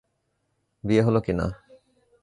[0.83, 1.45] বিয়ে হলো কি-না?